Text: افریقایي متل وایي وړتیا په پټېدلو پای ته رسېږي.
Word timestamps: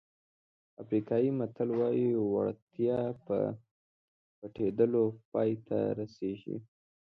افریقایي 0.83 1.29
متل 1.39 1.69
وایي 1.79 2.09
وړتیا 2.33 2.99
په 3.25 3.37
پټېدلو 4.39 5.05
پای 5.31 5.51
ته 5.67 5.77
رسېږي. 5.99 6.57